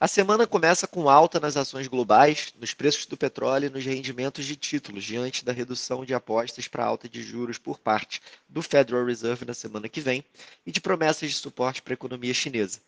A 0.00 0.06
semana 0.06 0.46
começa 0.46 0.86
com 0.86 1.08
alta 1.08 1.40
nas 1.40 1.56
ações 1.56 1.88
globais, 1.88 2.54
nos 2.56 2.72
preços 2.72 3.04
do 3.06 3.16
petróleo 3.16 3.66
e 3.66 3.70
nos 3.70 3.84
rendimentos 3.84 4.44
de 4.44 4.54
títulos, 4.54 5.02
diante 5.02 5.44
da 5.44 5.52
redução 5.52 6.04
de 6.04 6.14
apostas 6.14 6.68
para 6.68 6.84
alta 6.84 7.08
de 7.08 7.20
juros 7.20 7.58
por 7.58 7.80
parte 7.80 8.20
do 8.48 8.62
Federal 8.62 9.04
Reserve 9.04 9.44
na 9.44 9.54
semana 9.54 9.88
que 9.88 10.00
vem 10.00 10.24
e 10.64 10.70
de 10.70 10.80
promessas 10.80 11.30
de 11.30 11.36
suporte 11.36 11.82
para 11.82 11.94
a 11.94 11.94
economia 11.94 12.32
chinesa. 12.32 12.80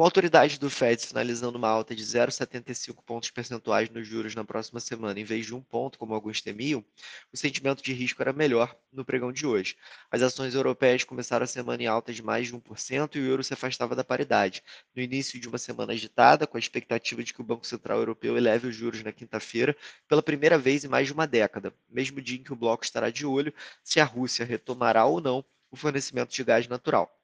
Com 0.00 0.04
a 0.04 0.06
autoridade 0.06 0.58
do 0.58 0.70
Fed 0.70 1.02
sinalizando 1.02 1.58
uma 1.58 1.68
alta 1.68 1.94
de 1.94 2.02
0,75 2.02 3.04
pontos 3.04 3.30
percentuais 3.30 3.90
nos 3.90 4.08
juros 4.08 4.34
na 4.34 4.42
próxima 4.42 4.80
semana, 4.80 5.20
em 5.20 5.24
vez 5.24 5.44
de 5.44 5.54
um 5.54 5.60
ponto, 5.60 5.98
como 5.98 6.14
alguns 6.14 6.40
temiam, 6.40 6.82
o 7.30 7.36
sentimento 7.36 7.82
de 7.82 7.92
risco 7.92 8.22
era 8.22 8.32
melhor 8.32 8.74
no 8.90 9.04
pregão 9.04 9.30
de 9.30 9.46
hoje. 9.46 9.76
As 10.10 10.22
ações 10.22 10.54
europeias 10.54 11.04
começaram 11.04 11.44
a 11.44 11.46
semana 11.46 11.82
em 11.82 11.86
alta 11.86 12.14
de 12.14 12.22
mais 12.22 12.46
de 12.46 12.54
1% 12.54 13.16
e 13.16 13.20
o 13.20 13.26
euro 13.26 13.44
se 13.44 13.52
afastava 13.52 13.94
da 13.94 14.02
paridade. 14.02 14.62
No 14.96 15.02
início 15.02 15.38
de 15.38 15.46
uma 15.46 15.58
semana 15.58 15.92
agitada, 15.92 16.46
com 16.46 16.56
a 16.56 16.60
expectativa 16.60 17.22
de 17.22 17.34
que 17.34 17.42
o 17.42 17.44
Banco 17.44 17.66
Central 17.66 17.98
Europeu 17.98 18.38
eleve 18.38 18.68
os 18.68 18.74
juros 18.74 19.02
na 19.02 19.12
quinta-feira 19.12 19.76
pela 20.08 20.22
primeira 20.22 20.56
vez 20.56 20.82
em 20.82 20.88
mais 20.88 21.08
de 21.08 21.12
uma 21.12 21.26
década, 21.26 21.74
mesmo 21.90 22.22
dia 22.22 22.38
em 22.38 22.42
que 22.42 22.54
o 22.54 22.56
bloco 22.56 22.84
estará 22.84 23.10
de 23.10 23.26
olho 23.26 23.52
se 23.84 24.00
a 24.00 24.04
Rússia 24.06 24.46
retomará 24.46 25.04
ou 25.04 25.20
não 25.20 25.44
o 25.70 25.76
fornecimento 25.76 26.34
de 26.34 26.42
gás 26.42 26.66
natural. 26.66 27.19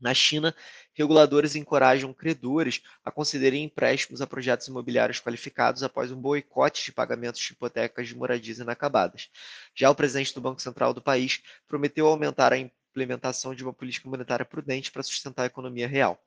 Na 0.00 0.14
China, 0.14 0.54
reguladores 0.94 1.54
encorajam 1.54 2.12
credores 2.14 2.82
a 3.04 3.10
concederem 3.10 3.64
empréstimos 3.64 4.22
a 4.22 4.26
projetos 4.26 4.66
imobiliários 4.66 5.20
qualificados 5.20 5.82
após 5.82 6.10
um 6.10 6.16
boicote 6.16 6.82
de 6.82 6.92
pagamentos 6.92 7.40
de 7.40 7.52
hipotecas 7.52 8.08
de 8.08 8.16
moradias 8.16 8.58
inacabadas. 8.58 9.28
Já 9.74 9.90
o 9.90 9.94
presidente 9.94 10.34
do 10.34 10.40
Banco 10.40 10.62
Central 10.62 10.94
do 10.94 11.02
país 11.02 11.42
prometeu 11.68 12.06
aumentar 12.06 12.52
a 12.52 12.58
implementação 12.58 13.54
de 13.54 13.62
uma 13.62 13.74
política 13.74 14.08
monetária 14.08 14.44
prudente 14.44 14.90
para 14.90 15.02
sustentar 15.02 15.42
a 15.42 15.46
economia 15.46 15.86
real. 15.86 16.18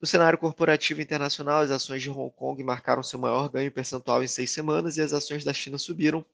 No 0.00 0.06
cenário 0.06 0.38
corporativo 0.38 1.02
internacional, 1.02 1.60
as 1.60 1.70
ações 1.70 2.02
de 2.02 2.08
Hong 2.08 2.32
Kong 2.34 2.62
marcaram 2.62 3.02
seu 3.02 3.18
maior 3.18 3.48
ganho 3.50 3.70
percentual 3.70 4.22
em 4.22 4.28
seis 4.28 4.50
semanas 4.50 4.96
e 4.96 5.02
as 5.02 5.12
ações 5.12 5.44
da 5.44 5.52
China 5.52 5.76
subiram 5.76 6.24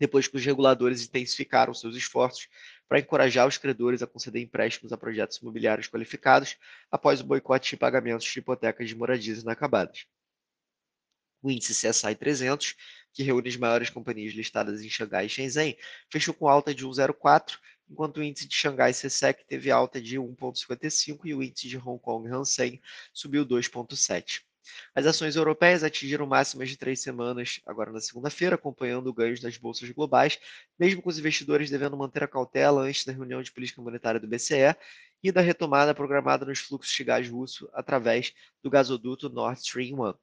depois 0.00 0.26
que 0.26 0.36
os 0.36 0.44
reguladores 0.44 1.04
intensificaram 1.04 1.74
seus 1.74 1.94
esforços 1.94 2.48
para 2.90 2.98
encorajar 2.98 3.46
os 3.46 3.56
credores 3.56 4.02
a 4.02 4.06
conceder 4.08 4.42
empréstimos 4.42 4.92
a 4.92 4.96
projetos 4.96 5.36
imobiliários 5.36 5.86
qualificados 5.86 6.56
após 6.90 7.20
o 7.20 7.24
boicote 7.24 7.70
de 7.70 7.76
pagamentos 7.76 8.26
de 8.26 8.36
hipotecas 8.36 8.88
de 8.88 8.96
moradias 8.96 9.42
inacabadas. 9.42 10.06
O 11.40 11.48
índice 11.48 11.72
CSI 11.72 12.16
300, 12.16 12.74
que 13.12 13.22
reúne 13.22 13.48
as 13.48 13.56
maiores 13.56 13.90
companhias 13.90 14.34
listadas 14.34 14.82
em 14.82 14.90
Xangai 14.90 15.26
e 15.26 15.28
Shenzhen, 15.28 15.78
fechou 16.10 16.34
com 16.34 16.48
alta 16.48 16.74
de 16.74 16.84
1,04, 16.84 17.60
enquanto 17.88 18.16
o 18.16 18.24
índice 18.24 18.48
de 18.48 18.56
Xangai 18.56 18.90
CSEC 18.90 19.44
teve 19.46 19.70
alta 19.70 20.02
de 20.02 20.18
1,55 20.18 21.20
e 21.26 21.32
o 21.32 21.44
índice 21.44 21.68
de 21.68 21.78
Hong 21.78 22.00
Kong 22.00 22.28
Hang 22.28 22.44
Seng 22.44 22.80
subiu 23.12 23.46
2,7. 23.46 24.42
As 24.94 25.06
ações 25.06 25.36
europeias 25.36 25.82
atingiram 25.82 26.26
máximas 26.26 26.68
de 26.68 26.76
três 26.76 27.00
semanas 27.00 27.60
agora 27.66 27.92
na 27.92 28.00
segunda-feira, 28.00 28.56
acompanhando 28.56 29.12
ganhos 29.12 29.40
das 29.40 29.56
bolsas 29.56 29.90
globais, 29.90 30.38
mesmo 30.78 31.02
com 31.02 31.08
os 31.08 31.18
investidores 31.18 31.70
devendo 31.70 31.96
manter 31.96 32.22
a 32.22 32.28
cautela 32.28 32.82
antes 32.82 33.04
da 33.04 33.12
reunião 33.12 33.42
de 33.42 33.52
política 33.52 33.80
monetária 33.80 34.20
do 34.20 34.28
BCE 34.28 34.76
e 35.22 35.30
da 35.30 35.40
retomada 35.40 35.94
programada 35.94 36.44
nos 36.44 36.60
fluxos 36.60 36.94
de 36.94 37.04
gás 37.04 37.28
russo 37.28 37.68
através 37.72 38.32
do 38.62 38.70
gasoduto 38.70 39.28
Nord 39.28 39.60
Stream 39.60 40.00
1. 40.00 40.14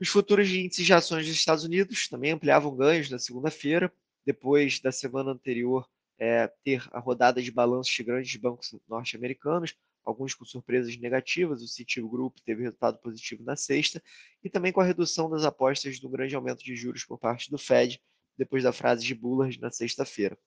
Os 0.00 0.08
futuros 0.08 0.48
de 0.48 0.60
índices 0.60 0.86
de 0.86 0.94
ações 0.94 1.26
dos 1.26 1.34
Estados 1.34 1.64
Unidos 1.64 2.08
também 2.08 2.32
ampliavam 2.32 2.74
ganhos 2.74 3.10
na 3.10 3.18
segunda-feira, 3.18 3.92
depois 4.24 4.80
da 4.80 4.90
semana 4.90 5.32
anterior 5.32 5.86
é, 6.18 6.46
ter 6.64 6.86
a 6.92 6.98
rodada 6.98 7.42
de 7.42 7.50
balanços 7.50 7.92
de 7.92 8.02
grandes 8.02 8.34
bancos 8.36 8.74
norte-americanos, 8.88 9.74
alguns 10.04 10.34
com 10.34 10.44
surpresas 10.44 10.96
negativas. 10.96 11.62
O 11.62 11.68
Citigroup 11.68 12.38
teve 12.44 12.62
resultado 12.62 12.98
positivo 12.98 13.42
na 13.42 13.56
sexta, 13.56 14.02
e 14.42 14.50
também 14.50 14.72
com 14.72 14.80
a 14.80 14.84
redução 14.84 15.30
das 15.30 15.44
apostas 15.44 16.00
do 16.00 16.08
grande 16.08 16.34
aumento 16.34 16.64
de 16.64 16.74
juros 16.74 17.04
por 17.04 17.18
parte 17.18 17.50
do 17.50 17.58
Fed, 17.58 18.00
depois 18.36 18.62
da 18.62 18.72
frase 18.72 19.04
de 19.04 19.14
Bullard 19.14 19.60
na 19.60 19.70
sexta-feira. 19.70 20.38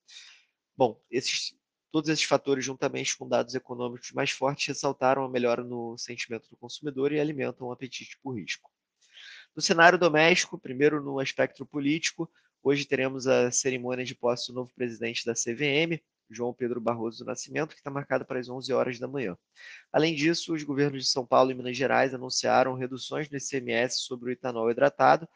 Bom, 0.76 1.00
esses, 1.12 1.56
todos 1.92 2.10
esses 2.10 2.24
fatores, 2.24 2.66
juntamente 2.66 3.16
com 3.16 3.28
dados 3.28 3.54
econômicos 3.54 4.12
mais 4.12 4.32
fortes, 4.32 4.68
ressaltaram 4.68 5.24
a 5.24 5.30
melhora 5.30 5.64
no 5.64 5.98
sentimento 5.98 6.50
do 6.50 6.58
consumidor 6.58 7.12
e 7.12 7.20
alimentam 7.20 7.68
o 7.68 7.72
apetite 7.72 8.18
por 8.22 8.36
risco. 8.36 8.72
No 9.56 9.62
cenário 9.62 10.00
doméstico, 10.00 10.58
primeiro 10.58 11.04
no 11.04 11.20
aspecto 11.20 11.64
político, 11.64 12.30
hoje 12.64 12.86
teremos 12.86 13.28
a 13.28 13.52
cerimônia 13.52 14.04
de 14.04 14.16
posse 14.16 14.48
do 14.48 14.56
novo 14.56 14.74
presidente 14.74 15.24
da 15.24 15.34
CVM, 15.34 16.02
João 16.34 16.54
Pedro 16.54 16.82
Barroso 16.82 17.24
do 17.24 17.28
Nascimento, 17.28 17.74
que 17.74 17.80
está 17.80 17.92
marcada 17.92 18.26
para 18.26 18.40
as 18.40 18.50
11 18.50 18.74
horas 18.74 19.00
da 19.00 19.08
manhã. 19.08 19.38
Além 19.92 20.16
disso, 20.16 20.54
os 20.54 20.64
governos 20.64 21.04
de 21.04 21.10
São 21.10 21.26
Paulo 21.26 21.52
e 21.52 21.54
Minas 21.54 21.78
Gerais 21.78 22.14
anunciaram 22.14 22.74
reduções 22.76 23.30
no 23.30 23.38
ICMS 23.38 24.00
sobre 24.00 24.30
o 24.30 24.34
etanol 24.34 24.70
hidratado. 24.70 25.28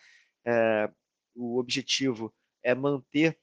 É, 0.46 0.90
o 1.36 1.60
objetivo 1.60 2.34
é 2.64 2.74
manter 2.74 3.38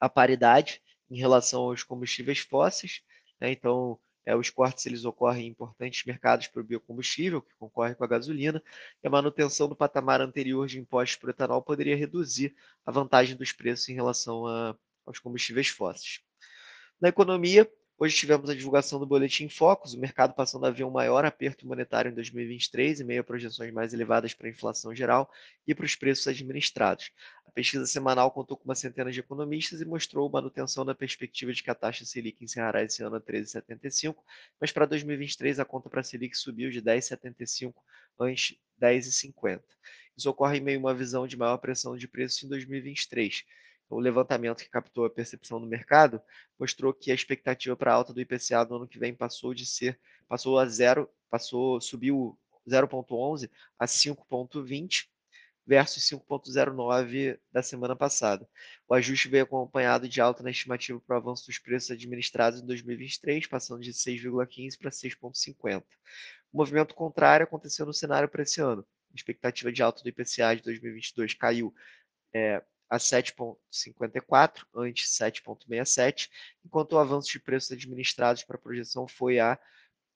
a 0.00 0.08
paridade 0.08 0.82
em 1.10 1.18
relação 1.18 1.62
aos 1.62 1.82
combustíveis 1.82 2.38
fósseis. 2.38 3.02
Né? 3.40 3.52
Então, 3.52 3.98
é, 4.24 4.36
os 4.36 4.50
cortes 4.50 4.86
eles 4.86 5.04
ocorrem 5.04 5.46
em 5.46 5.50
importantes 5.50 6.04
mercados 6.04 6.46
para 6.46 6.60
o 6.60 6.64
biocombustível, 6.64 7.42
que 7.42 7.54
concorre 7.58 7.94
com 7.94 8.04
a 8.04 8.06
gasolina, 8.06 8.62
e 9.02 9.06
a 9.06 9.10
manutenção 9.10 9.68
do 9.68 9.76
patamar 9.76 10.20
anterior 10.20 10.66
de 10.66 10.78
impostos 10.78 11.16
por 11.16 11.30
etanol 11.30 11.62
poderia 11.62 11.96
reduzir 11.96 12.54
a 12.84 12.90
vantagem 12.92 13.36
dos 13.36 13.52
preços 13.52 13.88
em 13.88 13.94
relação 13.94 14.46
a, 14.46 14.76
aos 15.06 15.18
combustíveis 15.18 15.68
fósseis. 15.68 16.20
Na 17.00 17.08
economia, 17.08 17.66
hoje 17.98 18.14
tivemos 18.14 18.50
a 18.50 18.54
divulgação 18.54 19.00
do 19.00 19.06
Boletim 19.06 19.48
Focus, 19.48 19.94
o 19.94 19.98
mercado 19.98 20.34
passando 20.34 20.66
a 20.66 20.70
ver 20.70 20.84
um 20.84 20.90
maior 20.90 21.24
aperto 21.24 21.66
monetário 21.66 22.10
em 22.10 22.14
2023, 22.14 23.00
em 23.00 23.04
meio 23.04 23.22
a 23.22 23.24
projeções 23.24 23.72
mais 23.72 23.94
elevadas 23.94 24.34
para 24.34 24.48
a 24.48 24.50
inflação 24.50 24.94
geral 24.94 25.30
e 25.66 25.74
para 25.74 25.86
os 25.86 25.96
preços 25.96 26.28
administrados. 26.28 27.10
A 27.46 27.50
pesquisa 27.52 27.86
semanal 27.86 28.30
contou 28.30 28.54
com 28.54 28.66
uma 28.66 28.74
centena 28.74 29.10
de 29.10 29.18
economistas 29.18 29.80
e 29.80 29.86
mostrou 29.86 30.28
manutenção 30.28 30.84
da 30.84 30.94
perspectiva 30.94 31.54
de 31.54 31.62
que 31.62 31.70
a 31.70 31.74
taxa 31.74 32.04
Selic 32.04 32.44
encerrará 32.44 32.82
esse 32.82 33.02
ano 33.02 33.16
a 33.16 33.20
13,75, 33.20 34.16
mas 34.60 34.70
para 34.70 34.84
2023 34.84 35.58
a 35.58 35.64
conta 35.64 35.88
para 35.88 36.02
a 36.02 36.04
Selic 36.04 36.36
subiu 36.36 36.70
de 36.70 36.82
10,75 36.82 37.72
antes 38.20 38.58
10,50. 38.78 39.62
Isso 40.14 40.28
ocorre 40.28 40.58
em 40.58 40.60
meio 40.60 40.76
a 40.76 40.80
uma 40.80 40.94
visão 40.94 41.26
de 41.26 41.34
maior 41.34 41.56
pressão 41.56 41.96
de 41.96 42.06
preços 42.06 42.42
em 42.42 42.48
2023 42.48 43.42
o 43.90 43.98
levantamento 43.98 44.62
que 44.62 44.70
captou 44.70 45.04
a 45.04 45.10
percepção 45.10 45.60
do 45.60 45.66
mercado 45.66 46.22
mostrou 46.58 46.94
que 46.94 47.10
a 47.10 47.14
expectativa 47.14 47.76
para 47.76 47.92
alta 47.92 48.14
do 48.14 48.20
IPCA 48.20 48.64
no 48.64 48.76
ano 48.76 48.88
que 48.88 48.98
vem 48.98 49.12
passou 49.12 49.52
de 49.52 49.66
ser 49.66 49.98
passou 50.28 50.58
a 50.58 50.66
zero, 50.66 51.10
passou 51.28 51.80
subiu 51.80 52.38
0.11 52.68 53.50
a 53.78 53.86
5.20 53.86 55.08
versus 55.66 56.02
5.09 56.04 57.38
da 57.52 57.62
semana 57.62 57.94
passada. 57.94 58.48
O 58.88 58.94
ajuste 58.94 59.28
veio 59.28 59.44
acompanhado 59.44 60.08
de 60.08 60.20
alta 60.20 60.42
na 60.42 60.50
estimativa 60.50 61.00
para 61.00 61.14
o 61.14 61.18
avanço 61.18 61.46
dos 61.46 61.58
preços 61.58 61.90
administrados 61.90 62.60
em 62.60 62.66
2023, 62.66 63.46
passando 63.46 63.80
de 63.80 63.92
6,15 63.92 64.78
para 64.78 64.90
6,50. 64.90 65.84
O 66.52 66.58
movimento 66.58 66.94
contrário 66.94 67.44
aconteceu 67.44 67.86
no 67.86 67.92
cenário 67.92 68.28
para 68.28 68.42
esse 68.42 68.60
ano. 68.60 68.84
A 69.12 69.14
expectativa 69.14 69.70
de 69.72 69.82
alta 69.82 70.02
do 70.02 70.08
IPCA 70.08 70.56
de 70.56 70.62
2022 70.62 71.34
caiu 71.34 71.74
é, 72.32 72.62
a 72.90 72.98
7,54, 72.98 74.66
antes 74.74 75.16
7,67, 75.16 76.28
enquanto 76.64 76.94
o 76.94 76.98
avanço 76.98 77.30
de 77.30 77.38
preços 77.38 77.70
administrados 77.70 78.42
para 78.42 78.56
a 78.56 78.60
projeção 78.60 79.06
foi 79.06 79.38
a 79.38 79.56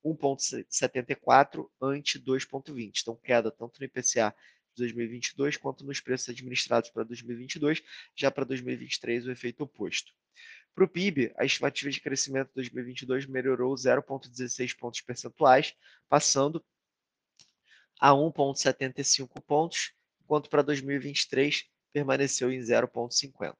1,74, 0.05 1.71
ante 1.81 2.19
2,20. 2.19 3.01
Então, 3.01 3.17
queda 3.17 3.53
tanto 3.53 3.79
no 3.79 3.87
IPCA 3.87 4.35
de 4.75 4.83
2022 4.83 5.57
quanto 5.57 5.85
nos 5.85 6.01
preços 6.01 6.29
administrados 6.31 6.91
para 6.91 7.05
2022, 7.05 7.81
já 8.17 8.29
para 8.29 8.45
2023 8.45 9.27
o 9.27 9.31
efeito 9.31 9.63
oposto. 9.63 10.13
Para 10.75 10.85
o 10.85 10.89
PIB, 10.89 11.33
a 11.39 11.45
estimativa 11.45 11.89
de 11.89 12.01
crescimento 12.01 12.49
de 12.49 12.55
2022 12.55 13.27
melhorou 13.27 13.73
0,16 13.77 14.77
pontos 14.77 15.01
percentuais, 15.01 15.73
passando 16.09 16.63
a 18.01 18.11
1,75 18.11 19.41
pontos, 19.43 19.93
enquanto 20.21 20.51
para 20.51 20.63
2023 20.63 21.65
permaneceu 21.95 22.53
em 22.53 22.59
0,50. 22.59 23.57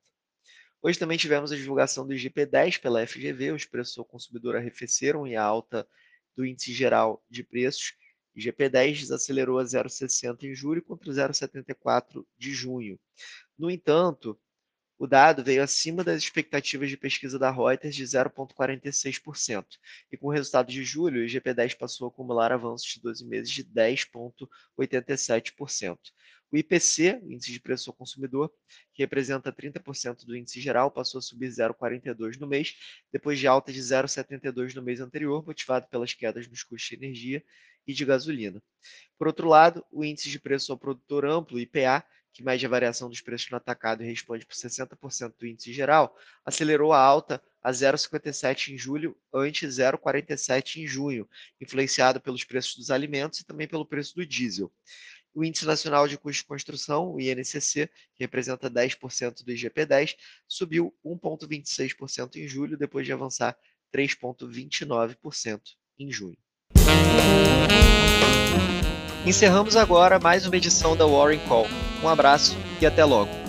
Hoje 0.83 0.99
também 0.99 1.17
tivemos 1.17 1.53
a 1.53 1.57
divulgação 1.57 2.07
do 2.07 2.13
IGP-10 2.13 2.81
pela 2.81 3.07
FGV, 3.07 3.53
os 3.53 3.65
preços 3.65 3.97
ao 3.97 4.05
consumidor 4.05 4.57
arrefeceram 4.57 5.27
e 5.27 5.37
a 5.37 5.43
alta 5.43 5.89
do 6.37 6.45
índice 6.45 6.73
geral 6.75 7.25
de 7.31 7.45
preços 7.45 7.95
IGP-10 8.37 8.99
desacelerou 8.99 9.61
a 9.61 9.65
0,60 9.65 10.43
em 10.43 10.55
julho 10.55 10.83
contra 10.83 11.13
0,74 11.13 12.27
de 12.37 12.53
junho. 12.53 12.99
No 13.57 13.71
entanto, 13.71 14.39
o 15.05 15.07
dado 15.07 15.45
veio 15.45 15.63
acima 15.63 16.03
das 16.03 16.23
expectativas 16.23 16.89
de 16.89 16.97
pesquisa 16.97 17.39
da 17.39 17.51
Reuters 17.51 17.95
de 17.95 18.05
0,46%. 18.05 19.67
E 20.11 20.17
com 20.17 20.29
o 20.29 20.31
resultado 20.31 20.73
de 20.73 20.83
julho, 20.83 21.21
o 21.21 21.25
IGP-10 21.27 21.77
passou 21.77 22.07
a 22.07 22.11
acumular 22.11 22.51
avanços 22.51 22.95
de 22.95 23.03
12 23.03 23.23
meses 23.27 23.53
de 23.53 23.63
10,87%. 23.65 25.99
O 26.51 26.57
IPC, 26.57 27.21
o 27.23 27.31
Índice 27.31 27.53
de 27.53 27.61
Preço 27.61 27.91
ao 27.91 27.95
Consumidor, 27.95 28.51
que 28.95 29.03
representa 29.03 29.53
30% 29.53 30.25
do 30.25 30.35
índice 30.35 30.59
geral, 30.59 30.91
passou 30.91 31.19
a 31.19 31.23
subir 31.23 31.51
0,42 31.51 32.39
no 32.39 32.47
mês, 32.47 32.75
depois 33.13 33.39
de 33.39 33.47
alta 33.47 33.71
de 33.71 33.81
0,72 33.81 34.75
no 34.75 34.81
mês 34.81 35.01
anterior, 35.01 35.45
motivado 35.45 35.87
pelas 35.89 36.15
quedas 36.15 36.49
nos 36.49 36.63
custos 36.63 36.89
de 36.89 36.97
energia 37.05 37.45
e 37.87 37.93
de 37.93 38.07
gasolina. 38.07 38.63
Por 39.19 39.27
outro 39.27 39.49
lado, 39.49 39.85
o 39.93 40.03
Índice 40.03 40.31
de 40.31 40.41
Preço 40.41 40.73
ao 40.73 40.79
Produtor 40.79 41.27
Amplo, 41.27 41.61
IPA, 41.61 42.03
que 42.35 42.43
mede 42.43 42.67
a 42.67 42.69
variação 42.69 43.09
dos 43.09 43.21
preços 43.21 43.49
no 43.49 43.57
atacado 43.57 44.03
e 44.03 44.07
responde 44.07 44.45
por 44.45 44.57
60% 44.57 45.35
do 45.39 45.47
índice 45.47 45.73
geral, 45.73 46.19
acelerou 46.45 46.93
a 46.93 46.99
alta 46.99 47.41
a 47.63 47.71
0,57 47.71 48.75
em 48.75 48.77
julho, 48.77 49.17
ante 49.33 49.65
0,47 49.65 50.83
em 50.83 50.87
junho, 50.87 51.29
influenciado 51.61 52.21
pelos 52.21 52.43
preços 52.43 52.75
dos 52.75 52.91
alimentos 52.91 53.39
e 53.39 53.45
também 53.47 53.69
pelo 53.69 53.87
preço 53.87 54.17
do 54.17 54.27
diesel. 54.27 54.71
O 55.33 55.45
Índice 55.45 55.65
Nacional 55.65 56.07
de 56.09 56.19
Custo 56.19 56.43
de 56.43 56.47
Construção, 56.47 57.13
o 57.13 57.21
INCC, 57.21 57.89
que 58.15 58.25
representa 58.25 58.69
10% 58.69 59.45
do 59.45 59.53
IGP-10, 59.53 60.17
subiu 60.47 60.95
1,26% 61.05 62.37
em 62.37 62.49
julho, 62.49 62.77
depois 62.77 63.07
de 63.07 63.13
avançar 63.13 63.57
3,29% 63.95 65.61
em 65.99 66.11
junho. 66.11 66.39
Encerramos 69.25 69.77
agora 69.77 70.19
mais 70.19 70.47
uma 70.47 70.57
edição 70.57 70.97
da 70.97 71.07
Warren 71.07 71.41
Call. 71.49 71.67
Um 72.05 72.09
abraço 72.11 72.55
e 72.83 72.87
até 72.87 73.03
logo. 73.03 73.44